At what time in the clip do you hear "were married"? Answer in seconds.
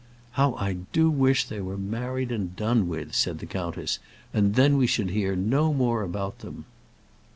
1.61-2.31